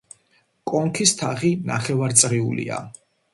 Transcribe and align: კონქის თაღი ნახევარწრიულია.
კონქის 0.71 1.13
თაღი 1.19 1.51
ნახევარწრიულია. 1.73 2.81